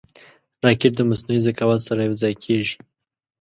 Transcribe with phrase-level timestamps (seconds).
[0.65, 2.75] راکټ د مصنوعي ذکاوت سره یوځای کېږي